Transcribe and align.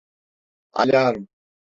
Alarm! 0.83 1.29